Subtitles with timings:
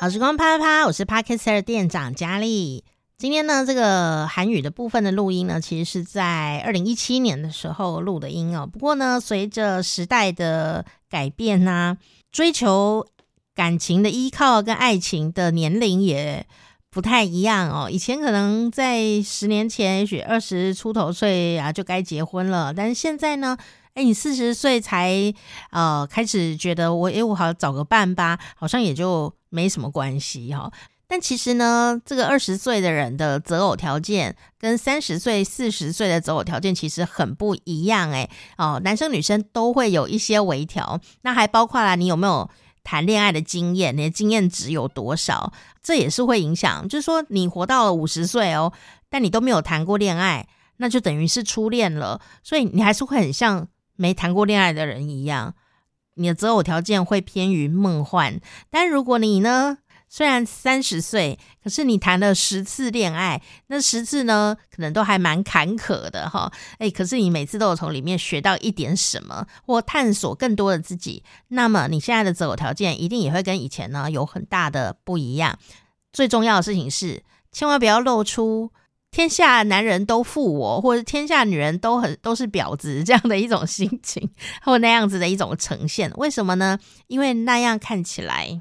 [0.00, 2.84] 好时光啪啪啪，我是 Parker 店长佳丽。
[3.16, 8.64] 今天呢，这个韩语的部分的录音呢，其实是在二零一七年的时候录的音哦。
[8.64, 11.96] 不过呢，随着时代的改变呐、
[12.30, 13.08] 追求
[13.56, 16.46] 感情的依靠跟爱情的年龄也
[16.92, 17.90] 不太一样哦。
[17.90, 23.58] 以前可能在十年前，也许二十出头岁啊就该结婚了，但是现在呢，
[23.94, 25.34] 哎，你四十岁才
[25.72, 30.70] 呃开始觉得我哎，我好找个伴吧，好像也就没什么关系哈、
[31.06, 42.50] 但其实呢，这个二十岁的人的择偶条件跟三十岁、四十岁的择偶条件其实很不一样诶哦，男生女生都会有一些微调，那还包括了你有没有
[42.84, 46.86] 谈恋爱的经验，你的经验值有多少，这也是会影响。
[46.86, 48.72] 就是说，你活到了五十岁哦，
[49.08, 55.54] 但你都没有谈过恋爱，那就等于是初恋了，所以你还是会很像没谈过恋爱的人一样，
[56.18, 58.40] 你的择偶条件会偏于梦幻。
[58.70, 59.78] 但如果你呢，
[60.08, 66.50] 虽然三十岁，可是你谈了十次恋爱，那十次呢，可能都还蛮坎坷的哈。
[66.78, 75.58] 诶，可是你每次都有从里面学到一点什么，或探索更多的自己，那么你现在的择偶条件一定也会跟以前呢有很大的不一样。
[76.12, 78.72] 最重要的事情是，千万不要露出
[79.10, 84.30] 天下男人都负我，或者天下女人都很都是婊子这样的一种心情，
[84.62, 86.12] 或那样子的一种呈现。
[86.16, 86.78] 为什么呢？
[87.06, 88.60] 因为那样看起来。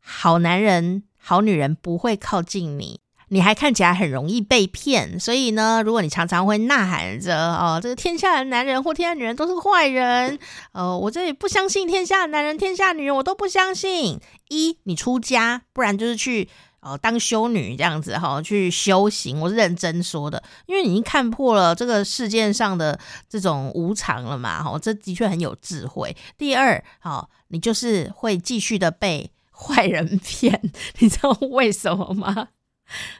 [0.00, 5.20] 好男人、好女人不会靠近你，你还看起来很容易被骗。
[5.20, 10.38] 所以呢，如果你常常会呐喊着“哦，这个天下的男人或天下女人都是坏人”，
[10.72, 14.18] 呃，我这里不相信天下的男人、天下女人，我都不相信。
[14.48, 16.48] 一，你出家，不然就是去
[16.80, 19.40] 哦当修女这样子哈、去修行。
[19.40, 22.98] 我是认真说的，因为你已经看破了这个世界上的
[23.28, 24.62] 这种无常了嘛。
[24.62, 26.16] 哈、这的确很有智慧。
[26.36, 29.30] 第二，好、你就是会继续的被。
[29.60, 30.70] 坏人骗，
[31.00, 32.46] 你知道为什么吗？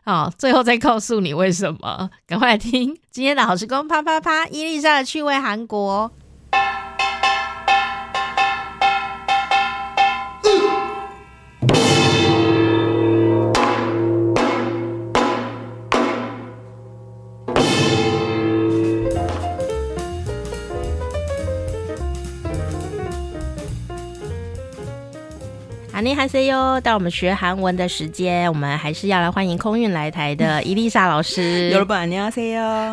[0.05, 2.11] 好，最后再告诉你为什么。
[2.28, 4.47] 赶快来听今天的好时光，啪啪啪！
[4.47, 6.12] 伊丽莎的趣味韩国。
[26.09, 31.69] 您还 cu 到我们学韩文的时间我们还是要来欢迎空运来台的伊丽莎老师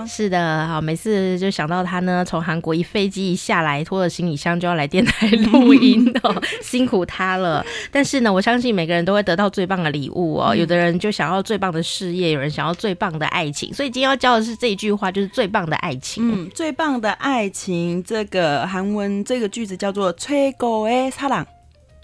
[0.05, 21.47] 是的好每次就想到他呢从韩国一飞机一下来拖着行李箱就要来电台录音哦辛苦他了但是呢我相信每个人都会得到最棒的礼物哦有的人就想要最棒的事业有人想要最棒的爱情所以今天要教的是这一句话就是最棒的爱情嗯最棒的爱情这个韩文这个句子叫做吹狗哎撒朗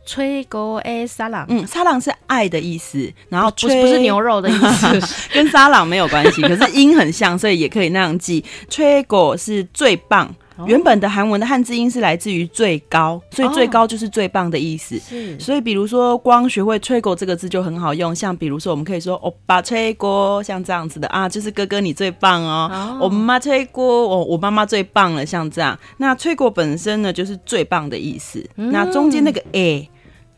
[0.05, 4.99] 吹狗诶，沙朗，嗯，沙朗是爱的意思，然后不是不是牛肉的意思，
[5.33, 8.43] 跟沙朗没有关系，可是音很像，所以也可以那样记。
[8.69, 10.35] 吹狗是最棒，哦、
[10.67, 14.97] 原本的韩文的汉字音是来自于最高，所以最高就是最棒的意思。
[14.99, 22.99] 是、哦，所以比如说光学会吹狗这个字就很好用，像比如说我们可以说欧巴吹锅，像这样子的啊，就是哥哥你最棒哦。
[23.01, 25.77] 我妈吹锅，我我妈妈最棒了，像这样。
[25.97, 28.43] 那吹狗本身呢，就是最棒的意思。
[28.55, 29.89] 嗯、那中间那个诶。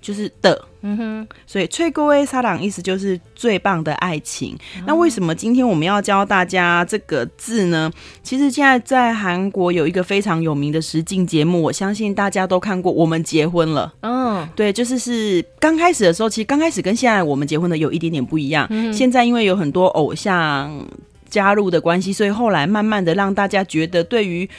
[0.03, 0.61] 就是的。
[0.81, 1.27] 嗯哼。
[1.47, 4.55] 所以崔各位撒朗意思就是最棒的爱情。
[4.85, 7.91] 那为什么今天我们要教大家这个字呢？
[8.21, 13.93] 其实现在在韩国有一个非常有名的实境节目我相信大家都看过我们结婚了。
[14.01, 18.67] 嗯对就是是刚开始的时候其实刚开始跟现在我们结婚的有一点点不一样。
[18.93, 20.85] 现在因为有很多偶像
[21.29, 24.49] 加入的关系所以后来慢慢的让大家觉得对于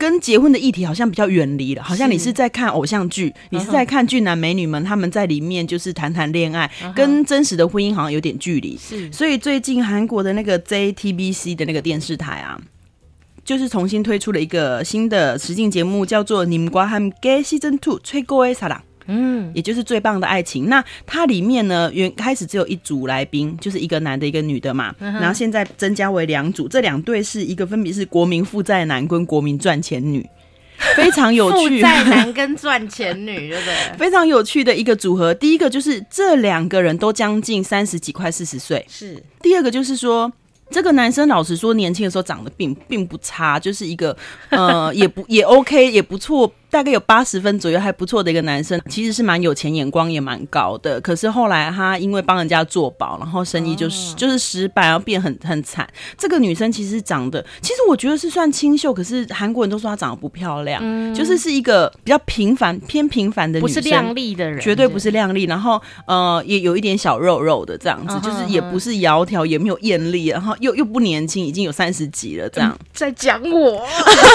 [0.00, 8.78] 跟结婚的议题好像比较远离了，好像你是在看偶像剧，你是在看俊男美女们他们在里面就是谈谈恋爱、跟真实的婚姻好像有点距离。
[8.78, 12.58] 是，所以最近韩国的那个 JTBC 的那个电视台啊。
[13.42, 18.82] 就是重新推出了一个新的实境节目，叫做《你们瓜汉 Gay Season Two》，吹过诶，撒。
[19.10, 20.68] 嗯，也就是最棒的爱情。
[20.68, 24.94] 那它里面呢，原开始只有一组来宾，就是一个男的，一个女的嘛。
[25.00, 30.24] 嗯、然后现在增加为两组，这两对是一个分别是国民负债男跟国民赚钱女，
[30.96, 31.76] 非常有趣。
[31.76, 33.74] 负债男跟赚钱女，对不对？
[33.98, 35.34] 非常有趣的一个组合。
[35.34, 38.86] 第一个就是这两个人都将近三十几，快四十岁。
[38.88, 39.20] 是。
[39.42, 40.32] 第二个就是说。
[40.72, 44.16] 这个男生老实说，年轻的时候长得并并不差，就是一个
[44.50, 51.00] 呃，也不 也 OK，也不错，大概有八十分左右，还不错的一个男生，其实是蛮有钱，眼光也蛮高的。
[51.00, 55.88] 可是后来他因为帮人家做保，然后生意就是、哦、就是失败，然后变很很惨。
[56.16, 65.44] 这个女生其实长得，其实我觉得是算清秀，可是韩国人都说她长得不漂亮，嗯、就是是一个比较平凡偏平凡的女生，不是靓丽的人，绝对不是靓丽。
[65.44, 72.70] 然后呃，也有一点小肉肉的这样子，嗯、就是也不是窈窕，也没有艳丽，然后又又不年轻，已经有三十几了这样。
[72.78, 73.84] 嗯、在讲我，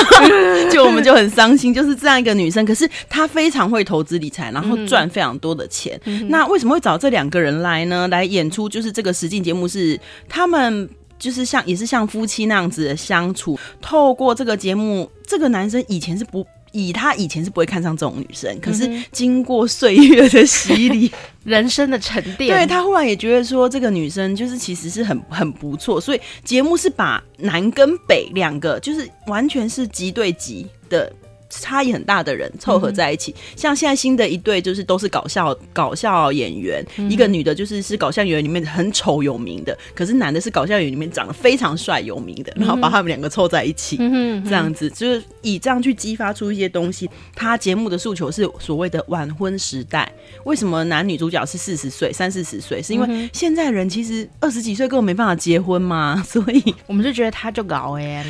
[0.69, 2.24] 就我们就很伤心，就是这样。
[2.25, 5.99] 一个女生，可是她非常会投资理财，然后赚非常多的钱。
[6.05, 8.07] 嗯、那为什么会找这两个人来呢？
[8.07, 10.89] 来演出就是这个实境节目，是他们
[11.19, 13.59] 就是像也是像夫妻那样子的相处。
[13.79, 21.11] 透过这个节目，这个男生以前是不以他以前是不会看上这种女生，可是经过岁月的洗礼，
[21.45, 26.01] 人生的沉淀，对他忽然也觉得说这个女生就是其实是很很不错。
[26.01, 31.13] 所以节目是把南跟北两个就是完全是极对极的。
[31.61, 44.89] 差异很大的人凑合在一起，嗯、像现在新的一对就是都是搞笑搞笑演员，嗯、一个女的就是是搞笑演员里面很丑有名的，可是男的是搞笑演员里面长得非常帅有名的，然后把他们两个凑在一起，嗯、这样子。
[44.89, 47.09] 就是以这样去激发出一些东西。
[47.35, 50.11] 他节目的诉求是所谓的晚婚时代，
[50.45, 52.81] 为什么男女主角是四十岁、三四十岁？
[52.81, 58.25] 是因为现在人其实二十几岁根本没办法结婚嘛，所以我们就觉得他就搞哎，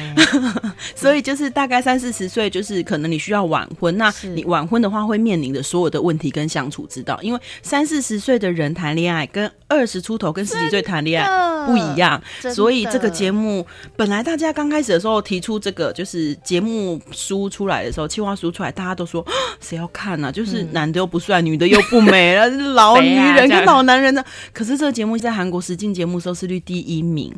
[0.96, 3.06] 所以就是大概三四十岁就是可能。
[3.16, 12.22] 你需要晚婚，那你晚婚的话会面临的所有的问题跟相处之道，因为三四十岁的人谈恋爱跟二十出头跟十几岁谈恋爱不一样，
[12.54, 13.66] 所以这个节目
[13.96, 19.26] 本来大家刚开始的时候提出这个就是节目书出来的时候，计划书出来，大家都说
[19.62, 20.32] 谁要看呢、啊？
[20.32, 24.22] 就是男的又不帅，女的又不美了， 老女人跟老男人呢？
[24.52, 27.34] 可是这个节目在韩国实境节目收视率第一名。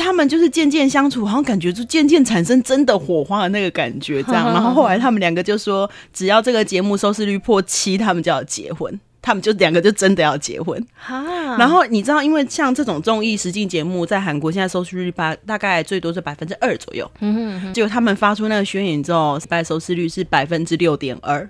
[0.00, 4.46] 他们就是渐渐相处，好像感觉就渐渐产生真的火花的那个感觉，这样。
[4.52, 8.98] 然后后来他们两个就说，只要这个节目收视率破七，他们就要结婚。
[9.22, 11.22] 他们就两个就真的要结婚哈。
[11.58, 17.08] 然后你知道，因为像这种综艺实境节目，在韩国现在收视率八大概最多是百分之二左右。
[17.20, 21.46] 嗯哼，结果他们发出那个宣言之后，失败收视率是百分之六点二。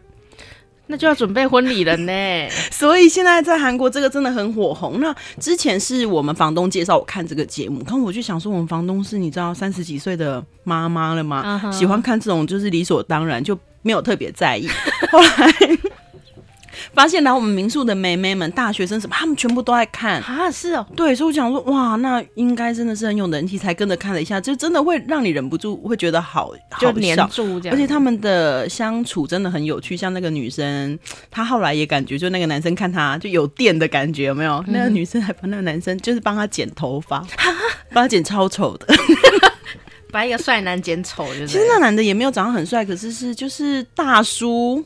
[0.90, 2.12] 那就要准备婚礼了呢，
[2.70, 5.00] 所以现在在韩国这个真的很火红。
[5.00, 11.72] 那之前是我们房东介绍我看这个节目，然后我就想说，我们房东是你知道三十几岁的妈妈了吗？Uh huh.
[11.72, 14.68] 喜欢看这种就是理所当然，就没有特别在意。
[15.10, 15.78] 后来。
[16.92, 20.50] 发现来我们民宿的妹妹们、大学生什么，他们全部都在看啊！
[20.50, 27.76] 是哦，对，所以我想说，哇，那应该真的是很有人气，才跟着看了一下，就真的会让你忍不住会觉得好好黏住这样。
[27.76, 30.98] 而且他们的相处真的很有趣，像那个女生，
[31.30, 34.56] 她后来也感觉，就那个男生看她就有电的感觉，有没有？
[34.66, 37.24] 嗯、那个女生还帮那个男生就是帮他剪头发，
[37.94, 38.86] 帮他剪超丑的，
[40.10, 41.26] 把一个帅男剪丑。
[41.28, 44.84] 就是其实那男的也没有长得很帅，可是是就是大叔。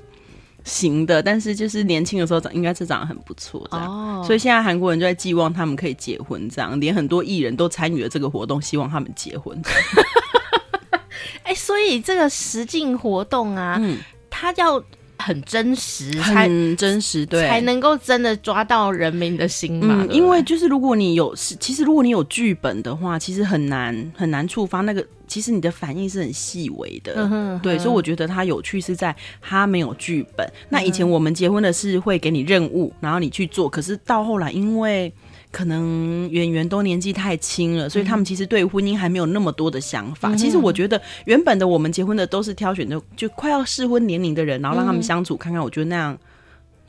[0.65, 4.27] 行的，但是就是年轻的时候长应该是长得很不错这样，oh.
[4.27, 9.61] 所以现在韩国人就在寄望他们可以结婚，这样连很多艺人都参与了这个活动，希望他们结婚。
[11.45, 13.99] 哎、欸，所以这个实境活动啊，嗯，
[14.31, 14.83] 它要
[15.19, 20.07] 很真实，很真实，对，才能够真的抓到人民的心嘛。
[20.09, 25.07] 嗯、因为就是如果你有，其实如果你有剧本的话，其实很难很难触发那个。
[25.35, 30.49] 其实你的反应是很细微的，嗯、哼哼对，所以我觉得它有趣是在它没有剧本。
[30.69, 33.69] 那以前我们结婚的是会给你任务，然后你去做。
[33.69, 35.13] 可是到后来，因为
[35.51, 40.29] 可能演员都年纪太轻了，所以他们其实对婚姻还没有那么多的想法。
[40.29, 45.61] 嗯、其实我觉得原本的我们结婚的都是挑选的就快要适婚年龄的人，然后让他们相处看看。
[45.61, 46.17] 我觉得那样。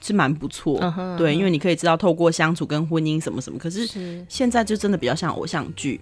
[0.01, 0.79] 是蛮不错，
[1.17, 3.57] 对，因为你可以知道透过相处跟婚姻什么什么。
[3.57, 5.99] 可是现在就真的比较像偶像剧，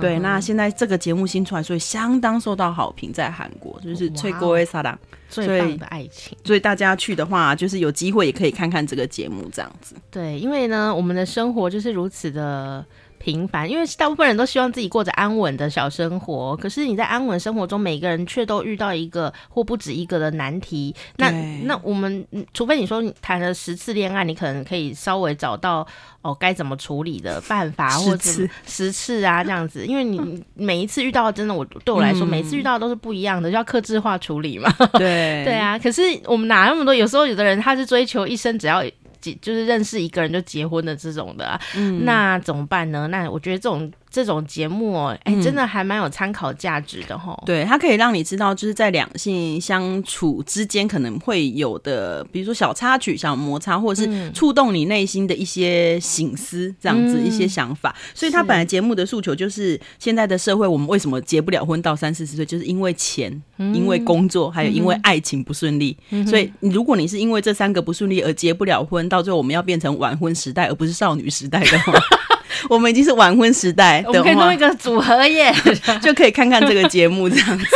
[0.00, 0.18] 对。
[0.18, 6.36] 那现在这个节目新出来，所以相当受到好评，在韩国就是吹过萨拉最棒的爱情。
[6.44, 9.94] 所以大家去的话，就是有机会也可以看看这个节目这样子。
[10.10, 12.84] 对，因为呢，我们的生活就是如此的。
[13.18, 16.56] 平凡，因为大部分人都希望自己过着安稳的小生活。
[16.56, 20.94] 可是你在安稳生活中，每个人却都遇到一个或不止一个的难题。
[21.16, 21.30] 那
[21.64, 25.86] 那我们，除非你说你谈了十次恋爱，你可能可以稍微找到
[26.22, 28.30] 哦该怎么处理的办法，或者
[28.66, 29.84] 十次啊这样子。
[29.86, 34.72] 因为你每一次遇到真的，我对我来说，嗯、每次遇到都是不一样的，就要克制化处理嘛。
[34.94, 35.78] 对 对啊。
[35.78, 36.94] 可是我们哪那么多？
[36.94, 38.82] 有时候有的人他是追求一生只要。
[39.20, 43.06] 就是认识一个人就结婚的这种的，啊，嗯，那怎么办呢？
[43.08, 47.42] 那我觉得这种这种节目哦，哎、欸，真的还蛮有参考价值的哈、哦。
[47.44, 57.94] 对，它可以让你知道，就是在两性相处之间可能会有的，比如说小插曲、小摩擦，或者是触动你内心的一些省思，这样子、嗯、一些想法。
[58.14, 65.96] 所以，他本来节目的诉求就是，现在的社会，我们为什么结不了婚到三四十岁，就是因为钱、嗯、因为工作，还有因为爱情不顺利。
[66.10, 71.92] 嗯、所以，如果你是因为这三个不顺利而结不了婚，到最后我们要变成晚婚时代，而不是少女时代的话。
[72.70, 75.52] 我们已经是晚婚时代，我们可以弄一个组合耶，
[76.02, 77.66] 就可以看看这个节目这样子，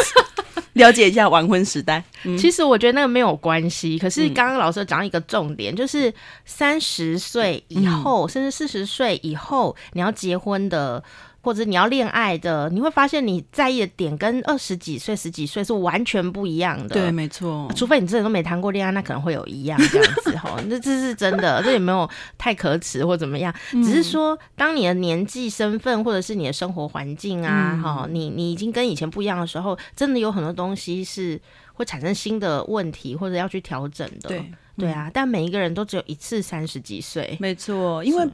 [0.75, 2.03] 了解一下晚婚时代。
[2.25, 6.13] 嗯、其实我觉得那个没有关系，可是刚刚老师讲了一个重点，就是
[6.45, 11.03] 三十岁以后，嗯、甚至四十岁以后，你要结婚的。
[11.43, 16.95] 或者你要恋爱的，你会发现你在意的点跟二十几岁、十几岁是完全不一样的。
[16.95, 17.69] 对，没错。
[17.75, 20.57] 除非你真的都没谈过恋爱，那可能会有一样这样子 哈。
[20.69, 22.09] 那这是真的，这也没有
[22.39, 23.53] 太可耻或怎么样。
[23.73, 31.41] 只是说，当你的年纪、身份或者是你的生活环境啊，哈、嗯，你你已经跟以前不一样的时候，真的有很多东西是
[31.75, 34.29] 会产生新的问题，或者要去调整的。
[34.29, 35.11] 对，对啊。
[35.13, 38.25] 但每一个人都只有一次三十几岁，没错，因为。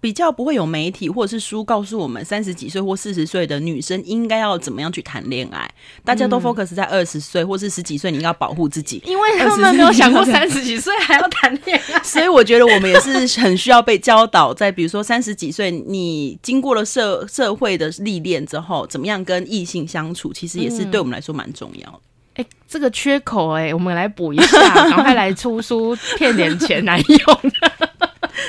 [0.00, 5.70] 比较不会有媒体或者是书告诉我们三十几岁或四十岁的女生应该要怎么样去谈恋爱，
[6.04, 12.00] 大家都 focus 在二十岁或是十几岁，你应该要保护自己，因为他们没有想过三十几岁还要谈恋爱。
[12.04, 22.00] 所以我觉得我们也是很需要被教导，在比如说三十几岁，你经过了社社会的历练之后，怎么样跟异性相处，其实也是对我们来说蛮重要的。
[22.34, 27.52] 哎、嗯欸，这个缺口哎、欸，我们来补一下， 赶快来出书骗点钱来用。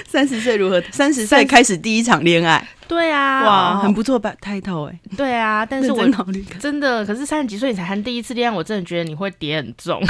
[0.08, 0.82] 三十岁如何？
[0.92, 2.68] 三十岁开始第一场恋爱。
[2.88, 6.08] 对啊，哇，很不错吧？title 哎，对啊，但是我
[6.60, 10.02] 真的，可是三十几岁你才谈第一次恋爱，我真的觉得你会跌很重，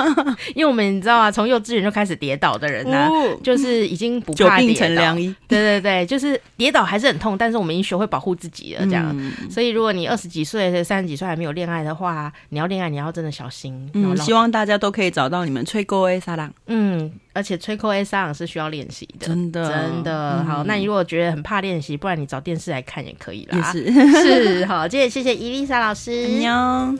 [0.54, 3.10] 因为我们你知道啊，从幼稚园就开始跌倒的人呢、啊，
[3.42, 5.14] 就是已经不怕跌倒。
[5.48, 9.14] 对对对，就是跌倒还是很痛，但是我们已经学会保护自己了，这样。
[9.18, 13.88] 嗯、所以如果你二十几岁、三十几岁还没有恋爱的话，你要恋爱你要真的小心。
[13.94, 16.52] 嗯，希望大家都可以找到你们吹过 A 沙朗。
[16.66, 20.44] 嗯，而且吹过 A 沙朗是需要练习的，真的真的。
[20.44, 22.28] 好，那你如果觉得很怕练习，不然你。
[22.28, 26.28] 找电视来看也可以啦，是是好，今天谢谢伊丽莎老师。
[26.28, 26.94] 妞，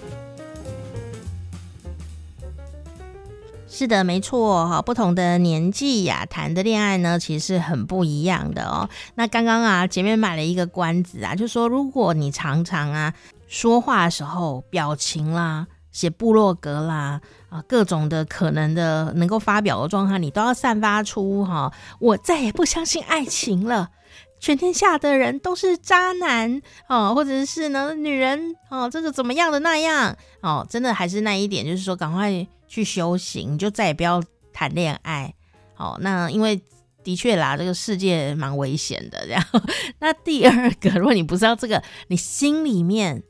[3.69, 8.89] 是的，没错哈，不同的年纪呀，谈的恋爱呢，其实是很不一样的哦。
[9.17, 13.13] 那刚刚啊，前面买了一个关子啊，就说如果你常常啊
[13.47, 17.21] 说话的时候，表情啦、写部落格啦
[17.51, 23.91] 啊，各种的可能的能够发表的状态，你都要散发出哈，我再也不相信爱情了。
[24.40, 35.35] 全天下的人都是渣男哦，或者是呢，女人哦，这个怎么样的那样哦，真的还是那一点，就是说赶快去修行，就再也不要谈恋爱
[35.76, 35.99] 哦。
[36.00, 36.61] 那因为
[37.02, 39.26] 的确啦，这个世界蛮危险的。
[39.26, 39.61] 然后，
[39.99, 43.23] 那第二个，如果你不知道这个，你心里面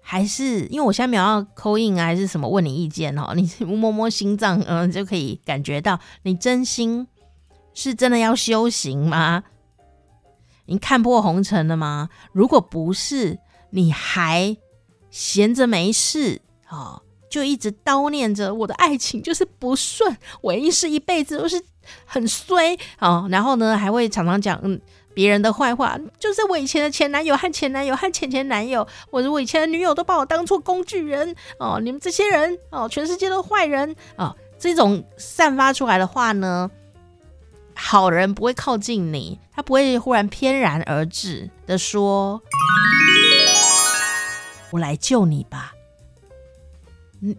[0.00, 7.06] 还是因为我现在没有要 call in 啊，还是什么问你意见哦，你摸摸心脏，嗯，就可以感觉到你真心
[7.74, 9.42] 是真的要修行吗？
[10.66, 12.08] 你看破红尘了吗？
[12.32, 13.38] 如果不是，
[13.70, 14.56] 你还
[15.10, 21.62] 闲着没事哦，就一直叨念着我的爱情就是不顺，我一世一辈子都是
[22.04, 23.26] 很衰哦。
[23.30, 24.80] 然后呢，还会常常讲嗯
[25.14, 31.80] 别人的坏话，就是我以前的前男友和前男友和前前男友，或者我以前的女友都把我当做工具人哦。
[31.82, 34.36] 你们这些人哦，全世界都坏人哦。
[34.58, 36.70] 这种散发出来的话呢，
[37.78, 42.42] 好人不会靠近你，他不会忽然翩然而至的说
[44.72, 45.74] ：“我来救你吧。”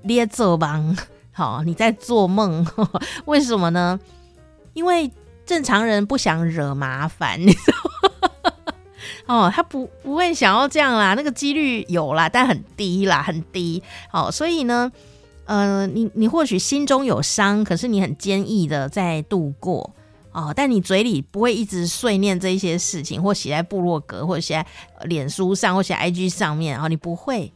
[0.03, 0.81] 捏奏吧，
[1.33, 2.65] 好，你在做梦？
[3.25, 3.99] 为什么呢？
[4.73, 5.11] 因为
[5.45, 8.73] 正常人不想惹麻烦，你知道吗？
[9.25, 13.81] 哦，他不不会想要这样啦，那个几率有啦，但很低啦，很低。
[14.11, 14.91] 哦，所以呢，
[15.45, 19.93] 呃，你你或许心中有伤，可是你很坚毅的在度过。
[20.37, 27.51] 哦，但你嘴里不会一直碎念这一些事情，或写在部落格，或者写在脸书上，或写 IG 上面，哦，你不会。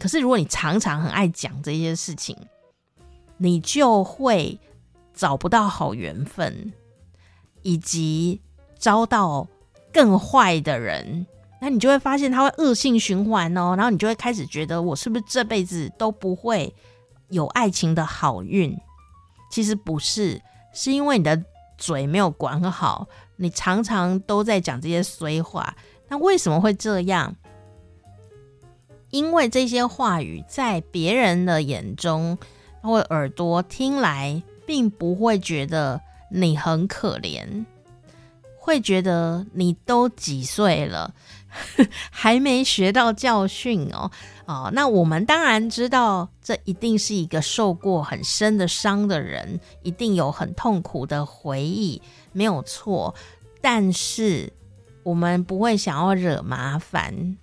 [0.00, 2.36] 可是如果你常常很爱讲这些事情，
[3.36, 4.58] 你就会
[5.14, 6.72] 找不到好缘分，
[7.62, 8.40] 以及
[8.76, 9.46] 招到
[9.92, 11.24] 更坏的人。
[11.60, 16.74] 那你就会发现他会恶性循环哦，然后你就会开始觉得我是不是这辈子都不会
[17.28, 18.76] 有爱情的好运？
[19.52, 20.42] 其实不是，
[20.74, 21.40] 是因为你的。
[21.78, 25.74] 嘴没有管好，你常常都在讲这些衰话。
[26.08, 27.34] 那为什么会这样？
[29.10, 32.36] 因为这些话语在别人的眼中
[32.82, 35.98] 或耳朵听来，并不会觉得
[36.30, 37.64] 你很可怜，
[38.58, 41.14] 会觉得你都几岁了，
[42.10, 44.10] 还没学到教训哦。
[44.48, 52.00] 哦，那我们当然知道，这一定是一个受过很深的伤的人，一定有很痛苦的回忆，
[52.32, 53.14] 没有错。
[53.60, 54.50] 但是
[55.02, 57.36] 我们不会想要惹麻烦。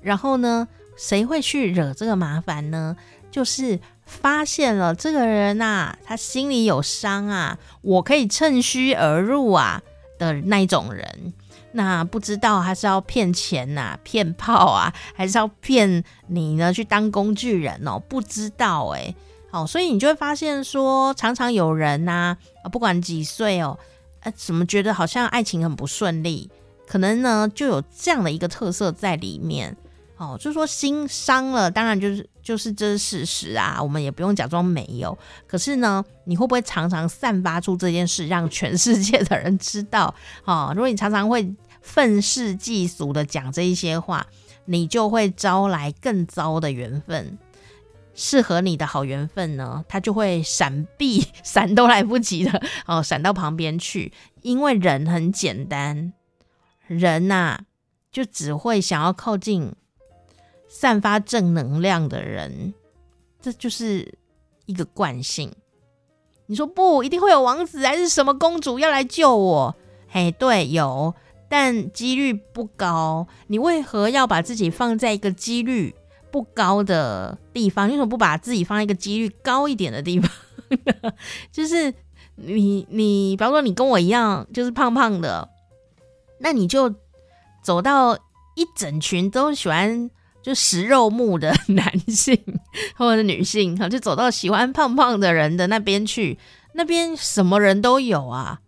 [0.00, 2.96] 然后呢，谁会去惹这个麻烦呢？
[3.30, 9.80] 就是发现了这个人啊，他心里有伤啊，我可以趁虚而入啊
[10.18, 11.32] 的那种人。
[11.72, 16.72] 那不知道他是要骗钱呐、啊、骗炮啊，还是要骗你呢？
[16.72, 17.98] 去当工具人哦？
[18.08, 19.14] 不知道哎。
[19.50, 23.78] 好，所以你就会发现说，常常有人呐，啊，不管几岁哦，
[24.20, 26.50] 呃，怎么觉得好像爱情很不顺利？
[26.86, 29.76] 可能呢，就有这样的一个特色在里面。
[30.16, 35.18] 哦，就说心伤了，当然就是就是这是事实啊，我们也不用假装没有。
[35.46, 40.14] 可是呢，你会不会常常散发出这件事，让全世界的人知道？
[40.46, 44.26] 哦，如果你常常会愤世嫉俗的讲这一些话，
[44.64, 47.36] 你就会招来更糟的缘分。
[48.14, 54.10] 适合你的好缘分呢，它就会闪避， 闪都来不及的哦，闪到旁边去。
[54.40, 56.14] 因为人很简单，
[56.86, 57.60] 人呐、啊，
[58.10, 59.74] 就只会想要靠近。
[60.68, 62.74] 散发正能量的人，
[63.40, 64.14] 这就是
[64.66, 65.50] 一个惯性。
[66.46, 69.74] 你说不，一定会有王子还是什么公主要来救我？
[70.08, 71.14] 嘿，对，有，
[71.48, 73.26] 但几率不高。
[73.48, 75.94] 你为何要把自己放在一个几率
[76.30, 77.88] 不高的地方？
[77.88, 80.30] 为什么不把自己放在一个几率高一点的地方？
[81.52, 81.92] 就是
[82.36, 85.48] 你，你，比方说你跟我一样，就是胖胖的，
[86.38, 86.94] 那你就
[87.62, 88.14] 走到
[88.54, 90.10] 一整群都喜欢。
[90.42, 92.38] 就食肉目的 男性
[92.96, 96.38] 或者女性，哈，就走到喜欢胖胖的人的那边去，
[96.74, 98.60] 那边什么人都有啊，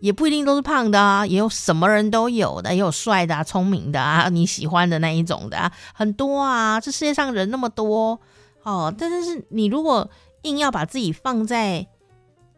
[0.00, 8.18] 也不一定都是胖的啊，也有什么人都有的，也有帅的啊，聪明的啊，你喜欢的那一种的啊，很多啊，这世界上人那么多
[8.62, 10.08] 哦，但是你如果
[10.42, 11.86] 硬要把自己放在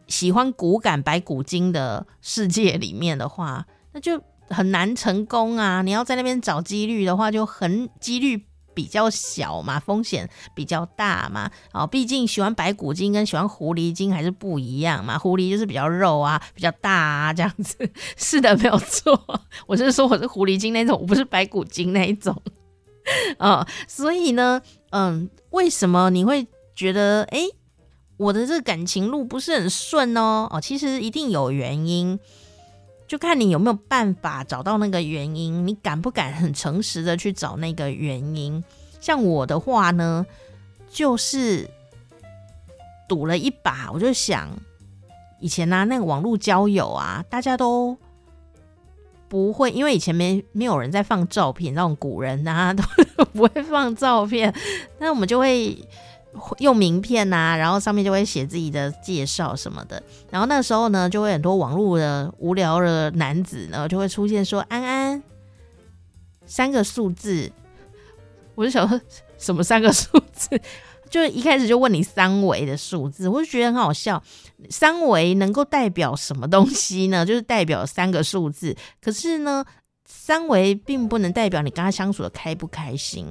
[0.06, 5.82] 喜欢骨感白骨精的世界里面的话，那就很难成功啊！
[5.82, 8.44] 你要在那边找几率的话，就很几率。
[8.74, 11.50] 比较小嘛，风险比较大嘛。
[11.74, 15.18] 哦，毕竟喜欢白骨精跟喜欢狐狸精还是不一样嘛。
[15.18, 17.76] 狐狸就是比较肉啊，比较大啊，这样子。
[18.16, 19.12] 是的，没有错。
[19.66, 22.34] 我是说我是狐狸精那种，我不是白骨精那一种。
[23.38, 27.48] 哦，所以呢，嗯，为什么你会觉得，诶，
[28.16, 30.48] 我的这个感情路不是很顺哦？
[30.50, 32.18] 哦，其实一定有原因。
[33.12, 38.64] 就看你有没有办法找到那个原因，你敢不敢很诚实的去找那个原因？
[39.02, 40.24] 像我的话呢，
[40.90, 41.68] 就是
[43.06, 44.48] 赌了一把，我就想，
[45.40, 47.98] 以前呢、啊，那个网络交友啊，大家都
[49.28, 52.82] 不会，因为以前没没有人在放照片，那种古人啊 都
[53.26, 54.54] 不会放照片，
[54.98, 55.76] 那我们就会。
[56.58, 60.02] 用名片呐、啊，然后上面就会写自己的介绍什么的。
[60.30, 65.22] 然后那时候呢，就会很多网络的无聊的男子呢，就会出现说：“安安，
[66.46, 67.50] 三个数字。”
[68.54, 69.00] 我就想说，
[69.38, 70.60] 什么三个数字？
[71.08, 74.22] 就一开始就问你三维的数字，我就觉得很好笑。
[74.70, 77.26] 三维能够代表什么东西呢？
[77.26, 78.74] 就是代表三个数字。
[79.02, 79.62] 可是呢，
[80.14, 83.26] 三围并不能代表你跟他相处的开不开心，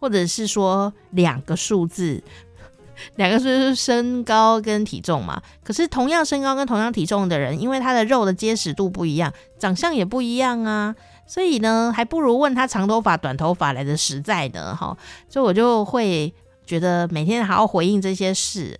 [0.00, 2.20] 或者是说两个数字，
[3.14, 5.40] 两个数字是身高跟体重嘛。
[5.62, 14.96] 可是同样身高跟同样体重的人，因为他的肉的结实度不一样，长相也不一样啊，所以呢，还不如问他长头发、短头发来的实在的哈。
[15.28, 16.32] 所以我就会
[16.66, 18.78] 觉得每天还要回应这些事，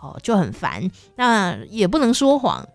[0.00, 0.90] 哦，就很烦。
[1.16, 2.66] 那也不能说谎，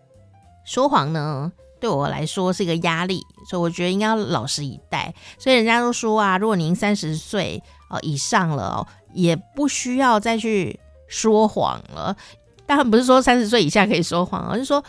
[0.64, 5.14] 说谎呢，对我来说是一个压力，所以我觉得应该要老实以待。
[5.38, 12.16] 所以人家都说啊，如果您三十岁哦以上了，也不需要再去说谎了。
[12.66, 14.84] 当然不是说三十岁以下可以说谎，而是说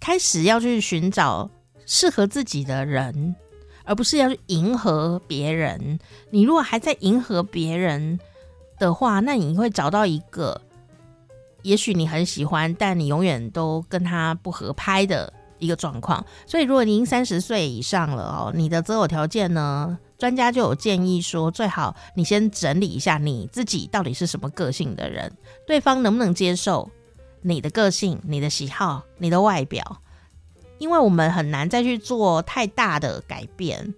[0.00, 1.50] 开始要去寻找
[1.84, 3.36] 适合自己的人，
[3.84, 5.98] 而不是要去迎合别人。
[6.30, 8.18] 你如果还在迎合别人
[8.78, 10.60] 的话，那你会找到一个
[11.62, 15.32] 也许你很喜欢，但你永远都跟他不合拍的。
[15.62, 25.32] 一个状况，所以如果您三十岁以上了哦，你的择偶条件呢，专家就有建议说，最好你先整理一下你自己到底是什么个性的人，
[25.64, 26.90] 对方能不能接受
[27.42, 29.98] 你的个性、你的喜好、你的外表，
[30.78, 33.94] 因为我们很难再去做太大的改变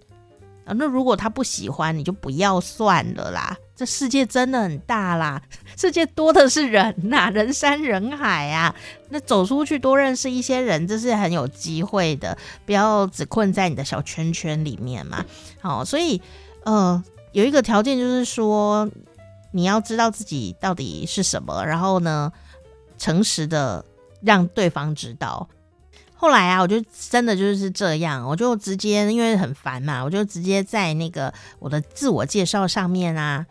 [0.65, 0.73] 啊。
[0.77, 5.41] 那如果他不喜欢，你就不要算了啦，这世界真的很大啦，
[5.77, 8.73] 世界多的是人呐、啊， 人山人海啊。
[9.09, 12.37] 那走出去多认识一些人，这是很有机会的。
[12.65, 15.25] 不要只困在你的小圈圈里面嘛。
[15.61, 16.21] 好，所以
[16.63, 18.89] 呃，有一个条件就是说，
[19.51, 22.31] 你要知道自己到底是什么，然后呢，
[22.97, 23.83] 诚实的
[24.21, 25.49] 让对方知道。
[26.15, 33.45] 后来啊，我就真的就是这样，我就直接因为很烦嘛，我就直接在那个我的自我介绍上面啊。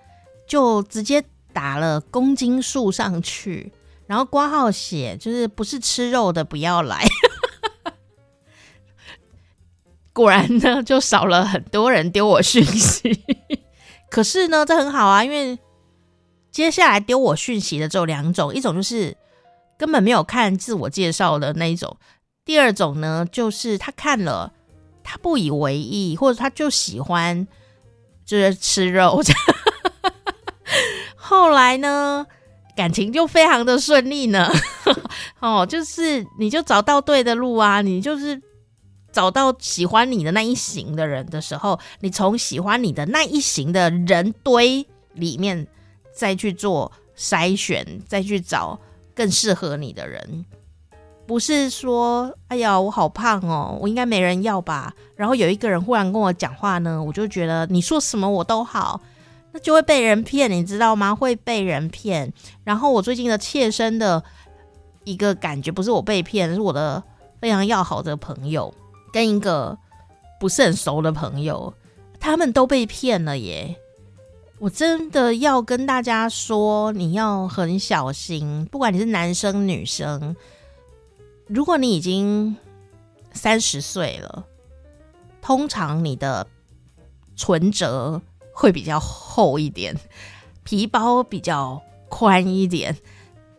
[0.54, 1.20] 就直接
[1.52, 3.72] 打了公斤数上去，
[4.06, 7.04] 然后括号写就是不是吃肉的不要来。
[10.14, 13.20] 果然呢，就少了很多人丢我讯息。
[14.08, 15.58] 可是呢，这很好啊，因为
[16.52, 19.16] 接下来丢我讯息的只有两种，一种就是
[19.76, 21.96] 根本没有看自我介绍的那一种，
[22.44, 24.52] 第二种呢，就是他看了，
[25.02, 27.44] 他不以为意，或者他就喜欢
[28.24, 29.20] 就是吃肉。
[31.26, 32.26] 后来呢，
[32.76, 34.52] 感情就非常的顺利呢。
[35.40, 38.38] 哦，就是你就找到对的路啊，你就是
[39.10, 45.66] 找到喜欢你的那一型的人的时候，你从喜欢你的那一型的人堆里面
[46.14, 48.78] 再去做筛选，再去找
[49.14, 50.44] 更适合你的人。
[51.26, 54.92] 不是说，哎呀，我好胖哦，我应该没人要吧？
[55.16, 59.00] 然后有一个人忽然跟我讲话呢，我就觉得你说什么我都好。
[59.54, 61.14] 那就会被人骗，你知道吗？
[61.14, 62.32] 会被人骗。
[62.64, 64.20] 然后我最近的切身的
[65.04, 67.00] 一个感觉，不是我被骗，是我的
[67.40, 68.74] 非常要好的朋友
[69.12, 69.78] 跟一个
[70.40, 71.72] 不是很熟的朋友，
[72.18, 73.76] 他们都被骗了耶！
[74.58, 80.34] 我真的要跟大家说，你要很小心，不管你是男生女生，
[81.46, 82.56] 如果你已经
[83.32, 84.44] 三十岁了，
[85.40, 86.44] 通常你的
[87.36, 88.20] 存折。
[88.54, 89.94] 会比较厚一点，
[90.62, 92.96] 皮包比较宽一点，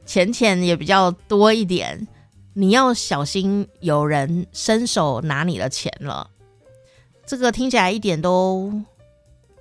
[0.06, 2.08] 钱钱也比较多一点。
[2.54, 6.32] 你要小心，有人伸手拿你的钱了。
[7.26, 8.72] 这个听起来一点都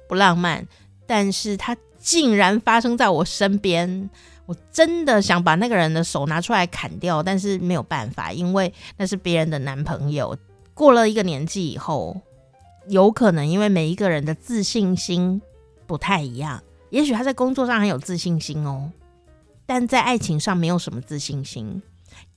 [0.09, 0.67] 不浪漫，
[1.07, 4.09] 但是它竟然发生在我身边。
[4.47, 10.37] 我真的想把那个人的手拿出来砍掉，但是没有办法，因为那是别人的男朋友。
[10.75, 12.21] 过了一个年纪以后。
[12.89, 15.41] 有可能因为每一个人的自信心
[15.87, 18.91] 不太一样，也许他在工作上很有自信心哦，
[19.67, 21.83] 但在爱情上没有什么自信心，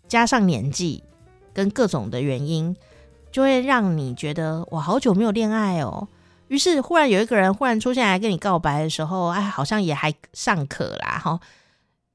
[0.07, 1.03] 加上年纪
[1.53, 2.75] 跟各种的原因，
[3.31, 6.07] 就会让你觉得我好久没有恋爱哦。
[6.47, 11.39] 于是忽然有一个人忽然出现来跟你告白的时候，哎，好像也还尚可啦，哈，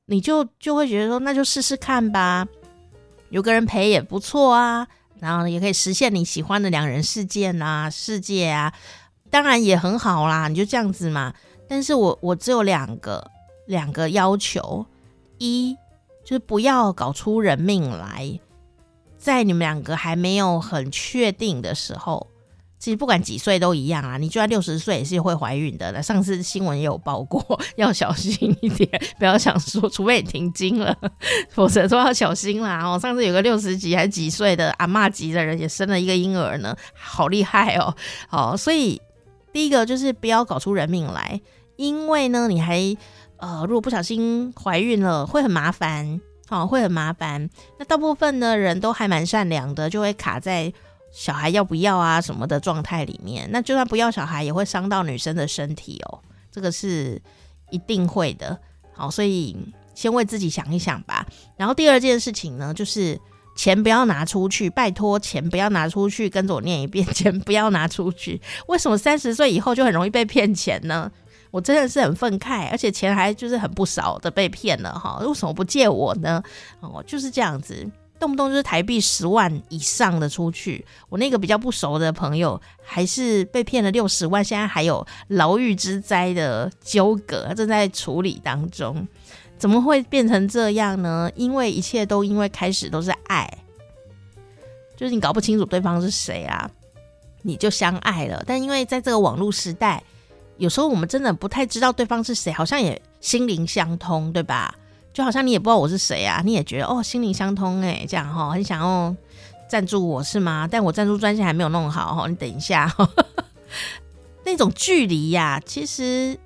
[0.06, 2.46] 你就就会觉得说那就试试看吧，
[3.28, 4.88] 有个人陪也不错啊。
[5.22, 8.74] 然后也可以实现你喜欢的两人世界呐，世界啊，
[9.30, 11.32] 当然也很好啦，你就这样子嘛。
[11.68, 13.30] 但是我我只有两个
[13.68, 14.84] 两个要求，
[15.38, 15.76] 一
[16.24, 18.40] 就是不要搞出人命来，
[19.16, 22.26] 在你们两个还没有很确定的时候。
[22.82, 26.02] 其实不管几岁都一样啊，你就算六十岁也是会怀孕的。
[26.02, 27.40] 上次新闻也有报过，
[27.76, 28.90] 要小心一点，
[29.20, 30.92] 不要想说，除非你停经了，
[31.48, 32.84] 否则都要小心啦。
[32.84, 37.94] 哦，上次有个六十几还几岁的阿妈级的人也生了一个婴儿呢，好厉害哦。
[38.26, 39.00] 好，所以
[39.52, 41.40] 第一个就是不要搞出人命来，
[41.76, 42.96] 因为呢，你还
[43.36, 47.48] 呃，如果不小心怀孕了，会很麻烦，好，会很麻烦。
[47.78, 50.72] 那大部分的人都还蛮善良的，就会卡在。
[51.12, 52.20] 小孩要不要啊？
[52.20, 56.18] 什么的状态里面，那就算不要小孩，也会伤到女生的身体哦。
[56.50, 57.20] 这个是
[57.70, 58.58] 一定会的。
[58.94, 59.56] 好，所以
[59.94, 61.24] 先为自己想一想吧。
[61.56, 63.18] 然后第二件事情呢，就是
[63.54, 66.28] 钱不要拿出去，拜托钱不要拿出去。
[66.28, 68.40] 跟着我念一遍， 钱不要拿出去。
[68.68, 71.10] 为什么三十岁以后就很容易被骗钱呢？
[71.50, 75.18] 我真的是很愤慨，而且钱还就是很不少的被骗了哈。
[75.20, 76.42] 为什么不借我呢？
[76.80, 77.86] 哦，就是这样子。
[78.22, 89.04] 动不动就是台币十万以上的出去，我那个比较不熟的朋友还是被骗了六十万，现在还有牢狱之灾的纠葛正在处理当中。
[89.58, 91.28] 怎么会变成这样呢？
[91.34, 93.58] 因为一切都因为开始都是爱，
[94.96, 96.70] 就是你搞不清楚对方是谁啊，
[97.42, 98.40] 你就相爱了。
[98.46, 100.00] 但因为在这个网络时代，
[100.58, 104.72] 有时候我们真的不太知道对方是谁，好像也心灵相通，对吧？
[105.12, 109.14] 就好像你也不知道我是谁啊，你也觉得哦，心灵相通哎，这样哈，很想要
[109.68, 110.68] 赞助我是吗？
[110.70, 113.08] 但我赞助专线还没有弄好哈，你等一下哈。
[114.44, 116.38] 那种距离呀，其实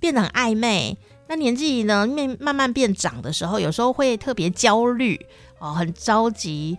[0.00, 0.96] 变得很暧昧。
[1.28, 5.26] 那年纪呢，慢慢慢变长的时候，有时候会特别焦虑
[5.58, 6.76] 哦，很着急，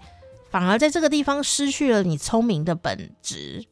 [0.51, 3.65] 反而在这个地方失去了你聪明的本质。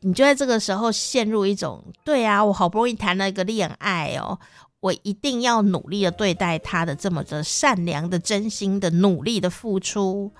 [0.00, 4.38] 你就在这个时候陷入一种，对啊，我好不容易谈了一个恋爱哦，
[4.80, 10.32] 我一定要努力的对待他的这么的善良的、真心的、努力的付出，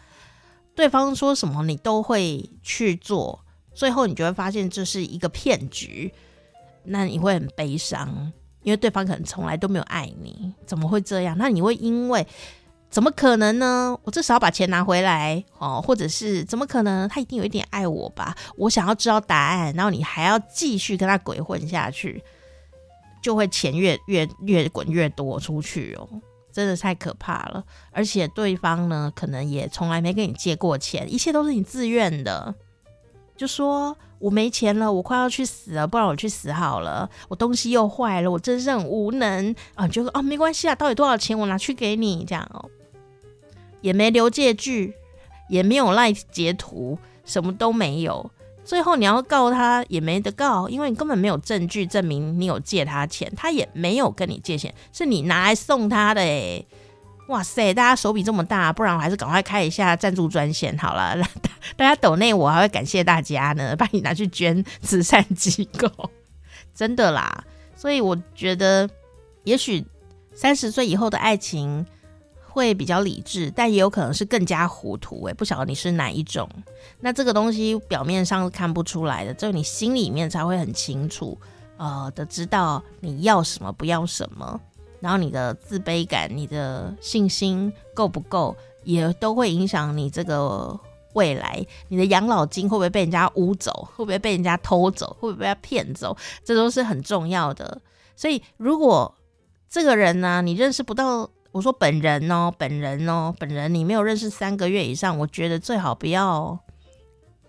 [0.74, 6.12] 对方说什么你都会去做，最后你就会发现这是一个骗局，
[6.85, 11.37] 那你会很悲伤，因为对方可能从来都没有爱你，怎么会这样？
[11.38, 12.27] 那你会因为。
[12.90, 13.94] 怎么可能呢？
[14.03, 17.07] 我至少把钱拿回来哦，或者是怎么可能？
[17.07, 18.35] 他一定有一点爱我吧？
[18.57, 22.24] 我想要知道答案，然后你还要继续跟他鬼混下去，
[23.22, 26.09] 就会钱越越越滚越多出去哦，
[26.52, 27.64] 真的太可怕了。
[27.90, 32.54] 而且对方呢，可能也从来没跟你借过钱，一切都是你自愿的。
[33.37, 37.09] 就说我没钱了，我快要去死了，不然我去死好了。
[37.28, 39.87] 我东西又坏了，我真是很无能啊！
[39.87, 42.68] 就说哦，没关系啊，到底多少钱我拿去给你这样哦。
[43.81, 44.92] 也没留借据，
[45.48, 48.28] 也没有赖截图，什么都没有。
[48.68, 56.68] 最后你要告他也没得告，因为你根本没有证据证明你有借他钱，他也没有跟你借钱，是你拿来送他的诶。
[57.28, 61.16] 哇塞，大家手笔这么大，不然我还是赶快开一下赞助专线好了。
[61.76, 65.90] 大家抖内我还会感谢大家呢，把你拿去捐慈善机构，
[66.76, 67.42] 真的啦。
[67.74, 68.87] 所以我觉得，
[69.44, 69.83] 也许
[70.35, 71.87] 三十岁以后的爱情。
[72.58, 75.22] 会比较理智，但也有可能是更加糊涂。
[75.24, 76.48] 哎，不晓得你是哪一种。
[77.00, 81.38] 那这个东西表面上是看不出来的，只有你心里面才会很清楚，
[81.76, 84.60] 呃，的知道你要什么，不要什么。
[85.00, 90.78] 然后你的自卑感、你的信心够不够，也都会影响你这个
[91.14, 91.64] 未来。
[91.86, 93.88] 你的养老金会不会被人家污走？
[93.94, 95.16] 会不会被人家偷走？
[95.20, 96.16] 会不会被骗走？
[96.44, 97.80] 这都是很重要的。
[98.16, 99.14] 所以，如果
[99.70, 101.30] 这个人呢，你认识不到。
[101.52, 106.58] 我说本人哦，本人哦，本人，你没有认识三个月以上，我觉得最好不要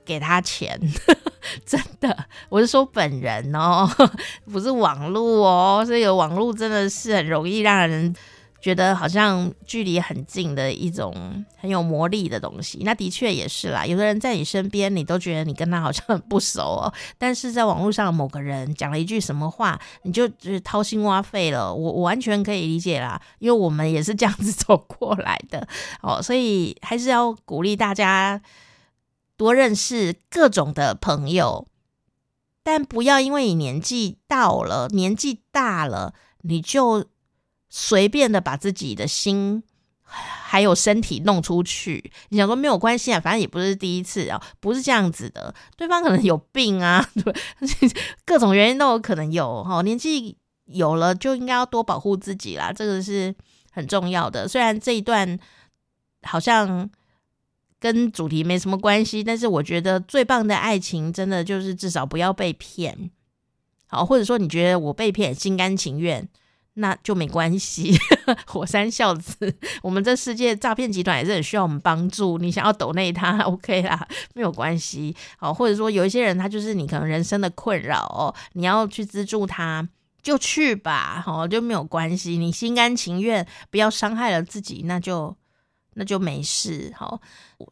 [0.06, 0.80] 给他钱，
[1.66, 3.88] 真的，我是说本人哦，
[4.52, 8.16] 不是网络哦，所以有网络真的是很容易让人。
[8.62, 13.86] 觉得好像距离很近的一种很有魔力的东西，那的确也是啦。
[13.86, 21.74] 有的人在你身边，你都觉得你跟他好像很不熟哦， 但是在网络上某个人讲了一句什么话，你就就是掏心挖肺了。
[21.74, 25.66] 我我完全可以理解啦，因为我们也是这样子走过来的
[26.02, 28.42] 哦， 所以还是要鼓励大家
[29.38, 31.66] 多认识各种的朋友，
[32.62, 37.06] 但不要因为你年纪到了，年纪大了，你就。
[37.70, 39.64] 随便的把自己的心
[40.12, 45.54] 还有身体弄出去，你想说没有关系啊，反正也不是第一次啊，不是这样子的。
[45.78, 47.34] 对方可能有病啊，对，
[48.26, 49.84] 各种原因都有可能有哈。
[49.84, 53.36] 年纪有了就应该要多保护自己啦，这个是
[53.72, 54.48] 很重要的。
[54.48, 55.38] 虽然这一段
[56.24, 56.90] 好像
[57.80, 63.12] 跟主题没什么关系，但是我觉得最棒的爱情真的就是至少不要被骗，
[63.86, 66.28] 好，或者说你觉得我被骗心甘情愿。
[66.80, 67.94] 那就没关系，
[68.48, 72.38] 火山孝子，我们这世界诈骗集团也是很需要我们帮助。
[72.38, 75.16] 你想要抖内他，OK 啦，没有关系。
[75.38, 79.88] 好，或者说有一些人他就是你可能人生的困扰哦，你要去资助他，
[80.22, 82.38] 就去吧，好，就没有关系。
[82.38, 85.36] 你心甘情愿，不要伤害了自己，那就
[85.96, 86.94] 那就没事。
[86.96, 87.20] 好，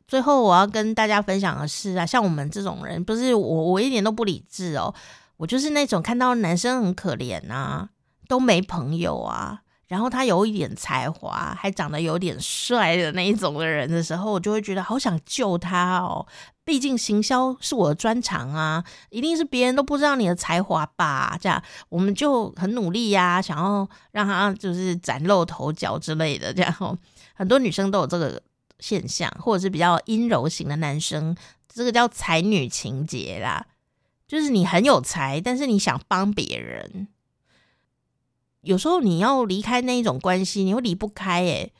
[0.05, 4.93] 最后我要跟大家分享的是啊，像我们这种人，不是我，我一点都不理智哦，
[5.37, 7.87] 我就是那种看到男生很可怜啊。
[8.27, 16.25] 都没朋友啊，然后他有一点才华，还长得有点帅的那一种的人的时候，我就会觉得好想救他哦。
[16.65, 21.37] 毕竟行销是我的专长啊，一定是别人都不知道你的才华吧？
[21.41, 26.53] 这样我们就很努力呀、啊，想要让他就是崭露头角之类的。
[26.53, 26.99] 这样
[27.33, 28.41] 很多女生都有这个
[28.79, 31.33] 现象，或者是比较阴柔型的男生，
[31.73, 33.65] 这个叫才女情结啦，
[34.27, 37.07] 就是你很有才，但是你想帮别人。
[38.67, 41.71] 有时候你要离开那一种关系，你会离不开诶，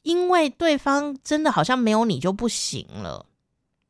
[0.00, 3.26] 因为对方真的好像没有你就不行了，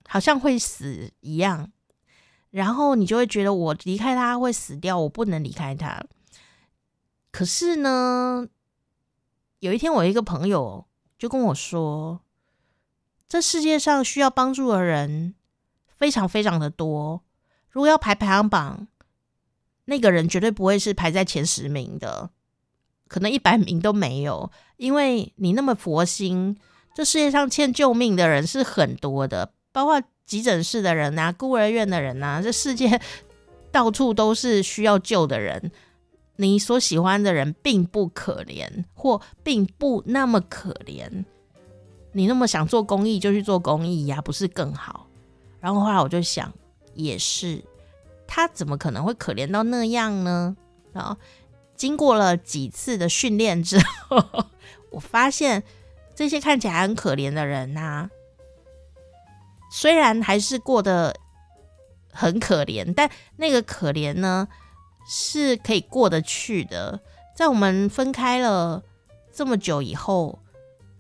[0.08, 1.70] 好像会死一样，
[2.50, 6.02] 然后你就会觉得我离开他会死掉，我不能离开他。
[7.30, 8.48] 可是呢，
[9.60, 12.20] 有一天我一个朋友就跟我说，
[13.28, 15.36] 这世界上需要帮助的人
[15.86, 17.22] 非常非常的多，
[17.70, 18.88] 如果要排排行榜。
[19.88, 22.28] 那个人绝对不会是排在前十名的，
[23.08, 26.58] 可能一百名都没有，因为你那么佛心，
[26.94, 33.00] 这世界上欠救命的人是很多的，包括急诊室的人呐、孤儿院的人呐，这世界
[33.72, 35.72] 到处都是需要救的人。
[36.36, 41.24] 你所喜欢的人并不可怜，或并不那么可怜，
[42.12, 45.06] 你那么想做公益就去做公益呀，不是更好？
[45.60, 46.52] 然后后来我就想，
[46.92, 47.64] 也是。
[48.30, 50.54] 他怎么可能会可怜到那样呢？
[50.92, 51.16] 啊，
[51.74, 54.44] 经过了几次的训练之后，
[54.92, 55.64] 我发现
[56.14, 58.10] 这些看起来很可怜的人呐、啊，
[59.72, 61.16] 虽然还是过得
[62.12, 64.46] 很可怜，但那个可怜呢，
[65.08, 67.00] 是可以过得去的。
[67.34, 68.82] 在我们分开了
[69.32, 70.38] 这么久以后，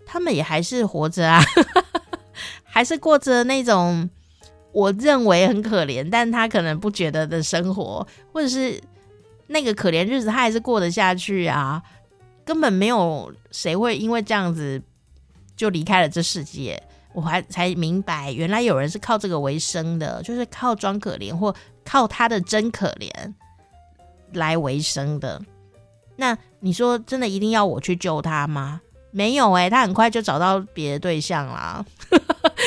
[0.06, 1.42] 他们也还是活着啊，
[2.64, 4.08] 还是过着那种。
[4.78, 8.80] 我认为很可怜，但他可能不觉得的生活，或者是
[9.48, 11.82] 那个可怜日子，他还是过得下去啊。
[12.44, 14.80] 根本没有谁会因为这样子
[15.56, 16.80] 就离开了这世界。
[17.12, 21.52] 我还才明白，原来有人是靠这个为生的，就是靠装可怜或
[21.84, 23.10] 靠他的真可怜
[24.34, 25.42] 来为生的。
[26.14, 28.80] 那你说真的一定要我去救他吗？
[29.10, 31.84] 没有哎、他很快就找到别的对象啦。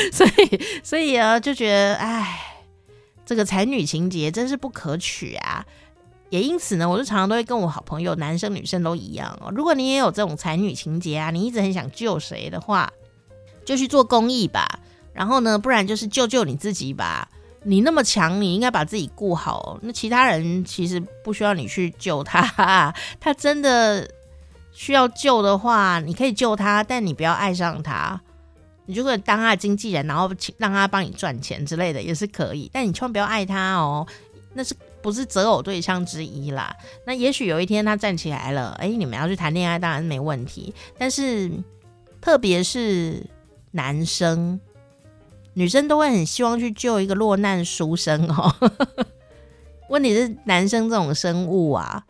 [0.11, 2.63] 所以，所以啊，就觉得，哎，
[3.25, 5.65] 这个才女情节真是不可取啊！
[6.29, 9.51] 也因此呢，我就常常都会跟我好朋友，男生女生都一样哦。
[9.53, 12.89] 如果你也有这种才女情节啊，你一直很想救谁的话，
[13.65, 14.79] 就去做公益吧。
[15.13, 17.27] 然后呢，不然就是救救你自己吧。
[17.63, 19.77] 你那么强，你应该把自己顾好。
[19.81, 24.09] 那其他人其实不需要你去救他， 他真的
[24.71, 28.19] 需要救的话，你可以救他，但你不要爱上他。
[28.91, 34.05] 你就可以当他的经纪人，然后请让他帮你赚钱之类的也是可以，但你千万不要爱他哦，
[34.53, 36.75] 那是不是择偶对象之一啦？
[37.05, 40.75] 那也许有一天他站起来了，哎，你们要去谈恋爱，当然没问题。
[40.97, 41.49] 但是
[42.19, 43.25] 特别是
[43.71, 44.59] 男生，
[45.53, 48.53] 女生都会很希望去救一个落难书生哦。
[49.87, 52.03] 问题是男生这种生物啊，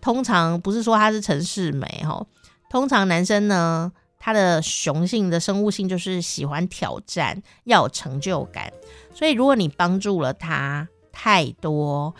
[0.00, 2.24] 通常不是说他是陈世美哦，
[2.70, 3.90] 通常男生呢。
[4.24, 8.72] 他的雄性的生物性就是喜欢挑战，要有成就感。
[9.12, 12.14] 所以，如果你帮助了他太多，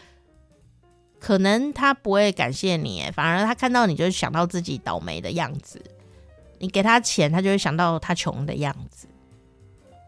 [1.20, 5.80] 可能他不会感谢你，反而他看到你就想到自己倒霉的样子。
[6.58, 9.06] 你给他钱，他就会想到他穷的样子。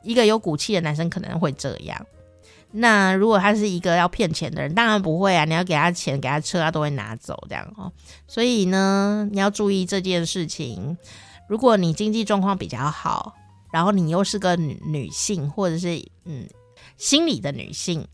[0.02, 2.04] 一个有骨气的男生可能会这样。
[2.72, 5.44] 那如果他是一个要骗钱的人，当然不会啊！
[5.44, 7.92] 你要给他钱，给他车，他都会拿走这样哦。
[8.26, 10.98] 所以呢，你要注意这件事情。
[11.46, 13.34] 如果你经济状况比较好，
[13.72, 16.48] 然后你又是个女女性，或者是嗯
[16.96, 18.06] 心理的女性，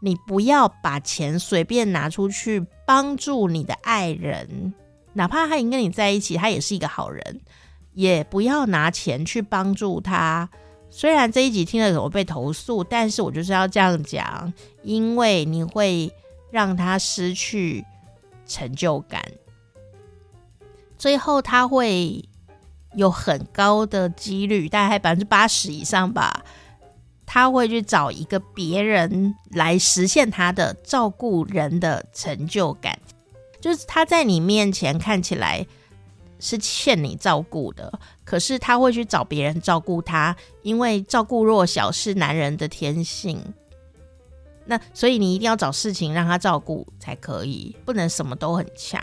[0.00, 4.72] 你不要把钱随便拿出去帮助你的爱人，
[5.14, 7.40] 哪怕他已经跟你在一起，他也是一个好人，
[7.92, 10.48] 也不要拿钱去帮助他。
[10.90, 16.10] 虽然这一集听了怎么被投诉，但是我就是要这样讲，因为你会
[16.50, 17.84] 让他失去
[18.46, 19.22] 成就感，
[20.96, 22.24] 最后他会。
[22.98, 26.44] 有很高的几率，大概百分之八十以上吧，
[27.24, 32.98] 他会去找一个别人来实现他的照顾人的成就感。
[33.60, 35.64] 就是他在你面前看起来
[36.40, 43.40] 是欠你照顾的，可是他会去找别人照顾他，因为照顾弱小是男人的天性。
[44.64, 49.00] 那所以你一定要找事情让他照顾才可以，不能什么都很强，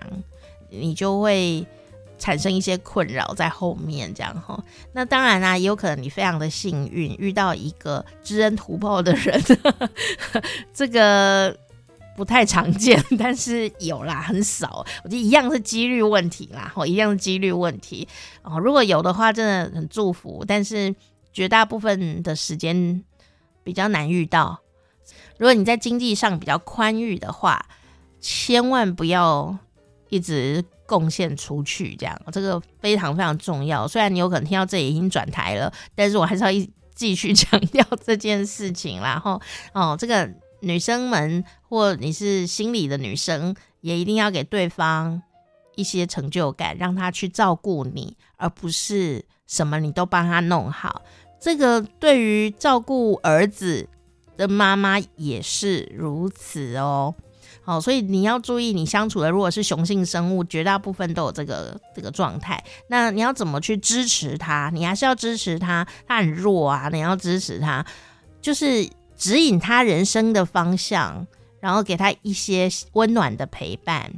[0.70, 1.66] 你就会。
[2.18, 4.58] 产生一些困扰在后面，这样哈。
[4.94, 9.42] 那当然啦、也有可能你非常的幸运遇到一个知恩图报的人，
[10.74, 11.56] 这个
[12.16, 14.86] 不太常见，但是有啦，很少。
[15.04, 18.08] 我觉得一样是几率问题啦，哦，一样是几率问题
[18.44, 18.58] 哦。
[18.58, 20.96] 如果有的话，真的很祝福，但是
[21.34, 23.04] 绝大部分的时间
[23.64, 24.60] 比较难遇到。
[25.38, 27.66] 如果你在经济上比较宽裕的话，
[28.22, 29.58] 千万不要
[30.10, 30.64] 一直。
[30.86, 33.88] 贡献出去，这样这个非常非常重要。
[33.88, 39.00] 虽然你有可能听到这里已经转台了，但是我还是要一继续强调这件事情。
[39.04, 39.42] 然后
[39.74, 40.30] 哦，这个
[40.62, 45.22] 女生们或你是心理的女生，也一定要给对方
[45.76, 51.02] 一些成就感，让他去照顾你，而不是什么你都帮他弄好。
[51.40, 53.88] 这个对于照顾儿子
[54.38, 57.14] 的妈妈也是如此哦。
[57.66, 62.64] 好，所以你要注意，你相处的如果是雄性生物，绝大部分都有这个这个状态。
[62.88, 64.70] 那你要怎么去支持他？
[64.72, 67.84] 你还是要支持他，他很弱啊，你要支持他，
[68.40, 71.26] 就是指引他人生的方向，
[71.60, 74.12] 然后给他一些温暖的陪伴。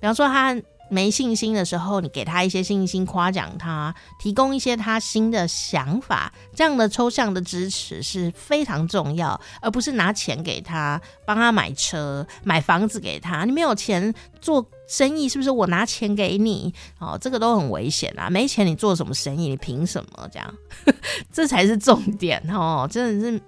[0.00, 0.56] 比方说他。
[0.90, 13.44] 没信心的时候，你给他一些信心，夸奖他，提供一些他新的想法，这样的抽象的支持是非常重要，而不是拿钱给他，帮他买车、买房子给他。
[13.44, 15.50] 你没有钱做生意，是不是？
[15.50, 18.30] 我拿钱给你，哦，这个都很危险啊！
[18.30, 19.48] 没钱你做什么生意？
[19.48, 20.54] 你凭什么这样？
[21.32, 22.88] 这才是重点哦！
[22.90, 23.42] 真的是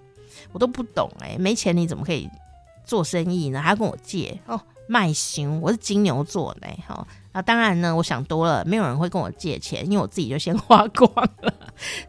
[0.53, 2.29] 我都不懂哎，没钱你怎么可以
[2.85, 7.07] 做生意呢，还要跟我借哦，卖心，我是金牛座的哈。
[7.33, 11.11] 那当然呢，我想多了，没有人会跟我借钱，因为我自己就先 花光
[11.43, 11.53] 了。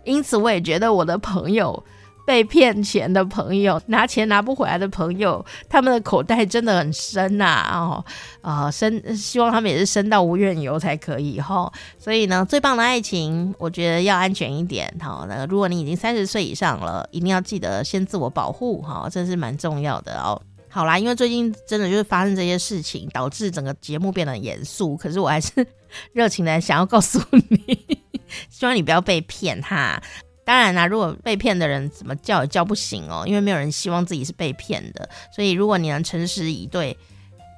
[0.03, 1.83] 因此，我也觉得我的朋友。
[2.23, 8.05] 被骗钱的朋友，拿钱拿不回来的朋友，他们的口袋真的很深呐、哦，
[8.41, 14.93] 啊、呃，深，希望他们也是深到无怨尤才可以哈、所以呢，最棒的爱情，我觉得要安全一点。
[15.01, 20.39] 好、哦，那如果你已经三十岁以上了，一定要记得先自我保护哈，这是蛮重要的哦。
[20.71, 25.67] 好啦，因为最近真的就是发生这些事情，导致整个节目变得严肃，可是我还是
[26.13, 27.19] 热情的想要告诉
[27.49, 28.01] 你，
[28.49, 30.01] 希望你不要被骗哈。
[30.45, 35.07] 当然啦，如果被骗的人怎么叫也叫不醒哦，因为没有人希望自己是被骗的。
[35.35, 36.97] 所以，如果你能诚实以对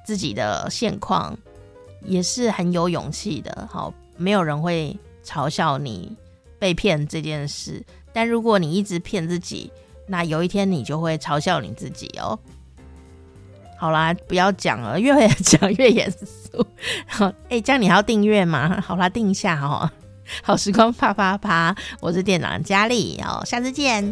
[0.04, 1.36] 自己的现况，
[2.02, 3.68] 也是很有勇气的。
[3.70, 6.14] 好，没有人会嘲笑你
[6.58, 7.80] 被骗这件事。
[8.12, 9.70] 但如果你一直骗自己，
[10.06, 12.38] 那有一天你就会嘲笑你自己哦。
[13.84, 16.66] 好啦，不要讲了，越讲越严肃。
[17.06, 18.80] 好， 哎，这样你还要订阅吗？
[18.80, 19.90] 好啦，订一下哦。
[20.42, 24.02] 好时光啪啪啪，我是店长佳丽，哦，下次见。